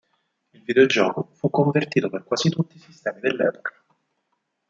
[0.55, 3.83] Il Videogioco fu convertito per quasi tutti i sistemi dell'epoca.